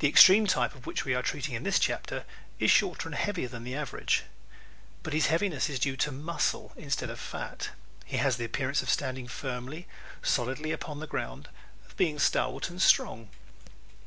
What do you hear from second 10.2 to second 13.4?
solidly upon the ground, of being stalwart and strong.